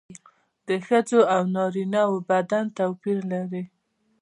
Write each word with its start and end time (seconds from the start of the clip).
د 0.67 0.69
ښځو 0.87 1.19
او 1.35 1.41
نارینه 1.55 2.01
وو 2.09 2.17
بدن 2.29 2.65
توپیر 2.77 3.19
لري 3.31 3.63